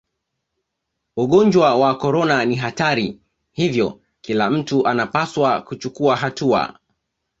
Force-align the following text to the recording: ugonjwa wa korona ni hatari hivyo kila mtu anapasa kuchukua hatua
ugonjwa 1.17 1.75
wa 1.75 1.97
korona 1.97 2.45
ni 2.45 2.55
hatari 2.55 3.19
hivyo 3.51 4.01
kila 4.21 4.49
mtu 4.49 4.87
anapasa 4.87 5.61
kuchukua 5.61 6.15
hatua 6.15 6.79